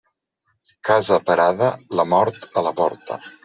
Casa 0.89 1.21
parada, 1.29 1.69
la 2.01 2.09
mort 2.17 2.51
a 2.65 2.69
la 2.71 2.77
porta. 2.83 3.25